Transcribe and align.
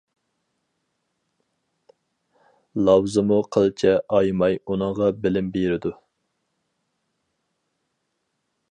لاۋزىمۇ 2.87 3.37
قىلچە 3.57 3.93
ئايىماي 4.17 4.59
ئۇنىڭغا 4.65 5.11
بىلىم 5.27 5.53
بېرىدۇ. 5.59 5.95